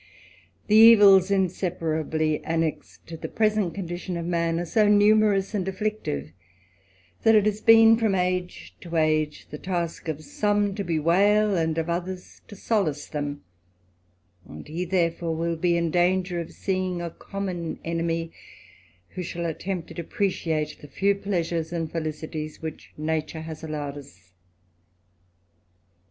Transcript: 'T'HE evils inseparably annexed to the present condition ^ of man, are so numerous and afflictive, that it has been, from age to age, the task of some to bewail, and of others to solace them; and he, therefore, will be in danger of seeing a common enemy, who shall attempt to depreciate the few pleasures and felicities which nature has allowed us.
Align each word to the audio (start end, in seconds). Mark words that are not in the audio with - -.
'T'HE 0.67 0.73
evils 0.75 1.29
inseparably 1.29 2.43
annexed 2.43 3.05
to 3.05 3.15
the 3.15 3.27
present 3.27 3.75
condition 3.75 4.15
^ 4.15 4.19
of 4.19 4.25
man, 4.25 4.59
are 4.59 4.65
so 4.65 4.87
numerous 4.87 5.53
and 5.53 5.67
afflictive, 5.67 6.31
that 7.21 7.35
it 7.35 7.45
has 7.45 7.61
been, 7.61 7.95
from 7.95 8.15
age 8.15 8.75
to 8.81 8.95
age, 8.95 9.45
the 9.51 9.59
task 9.59 10.07
of 10.07 10.23
some 10.23 10.73
to 10.73 10.83
bewail, 10.83 11.55
and 11.55 11.77
of 11.77 11.87
others 11.87 12.41
to 12.47 12.55
solace 12.55 13.05
them; 13.05 13.43
and 14.47 14.67
he, 14.69 14.85
therefore, 14.85 15.35
will 15.35 15.55
be 15.55 15.77
in 15.77 15.91
danger 15.91 16.39
of 16.39 16.51
seeing 16.51 16.99
a 16.99 17.11
common 17.11 17.77
enemy, 17.85 18.31
who 19.09 19.21
shall 19.21 19.45
attempt 19.45 19.87
to 19.87 19.93
depreciate 19.93 20.79
the 20.81 20.87
few 20.87 21.13
pleasures 21.13 21.71
and 21.71 21.91
felicities 21.91 22.59
which 22.59 22.91
nature 22.97 23.41
has 23.41 23.63
allowed 23.63 23.99
us. 23.99 24.31